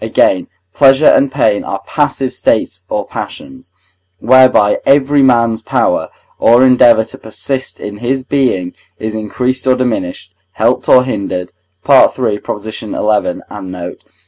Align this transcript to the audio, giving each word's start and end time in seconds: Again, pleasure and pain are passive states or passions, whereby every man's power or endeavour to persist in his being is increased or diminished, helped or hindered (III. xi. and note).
Again, 0.03 0.47
pleasure 0.73 1.05
and 1.05 1.31
pain 1.31 1.63
are 1.63 1.79
passive 1.85 2.33
states 2.33 2.81
or 2.89 3.05
passions, 3.05 3.71
whereby 4.17 4.79
every 4.83 5.21
man's 5.21 5.61
power 5.61 6.09
or 6.39 6.65
endeavour 6.65 7.03
to 7.03 7.19
persist 7.19 7.79
in 7.79 7.97
his 7.97 8.23
being 8.23 8.73
is 8.97 9.13
increased 9.13 9.67
or 9.67 9.75
diminished, 9.75 10.33
helped 10.53 10.89
or 10.89 11.03
hindered 11.03 11.53
(III. 11.87 12.39
xi. 12.71 12.85
and 12.87 13.71
note). 13.71 14.03